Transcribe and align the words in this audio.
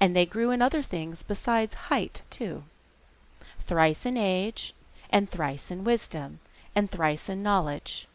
And 0.00 0.16
they 0.16 0.24
grew 0.24 0.52
in 0.52 0.62
other 0.62 0.80
things 0.82 1.22
besides 1.22 1.74
height, 1.92 2.22
too. 2.30 2.64
Thrice 3.66 4.06
in 4.06 4.16
age, 4.16 4.72
and 5.10 5.28
thrice 5.30 5.70
in 5.70 5.84
wisdom, 5.84 6.40
and 6.74 6.90
thrice 6.90 7.28
in 7.28 7.42
knowledge. 7.42 8.06